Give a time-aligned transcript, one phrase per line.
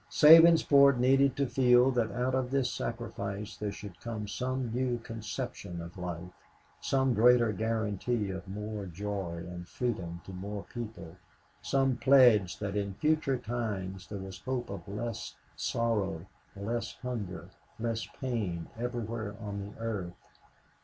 [0.09, 5.79] Sabinsport needed to feel that out of this sacrifice there should come some new conception
[5.79, 6.31] of life,
[6.79, 11.17] some greater guarantee of more joy and freedom to more people,
[11.61, 16.25] some pledge that in future times there was hope of less sorrow,
[16.55, 20.15] less hunger, less pain everywhere on the earth.